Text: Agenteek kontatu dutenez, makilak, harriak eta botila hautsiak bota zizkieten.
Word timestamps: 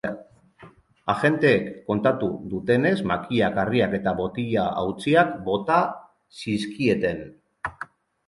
Agenteek 1.13 1.67
kontatu 1.89 2.29
dutenez, 2.53 2.93
makilak, 3.11 3.59
harriak 3.63 3.93
eta 3.99 4.13
botila 4.21 4.63
hautsiak 4.83 5.35
bota 5.51 5.79
zizkieten. 6.41 7.21